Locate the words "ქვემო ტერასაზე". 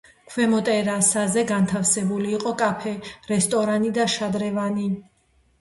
0.29-1.43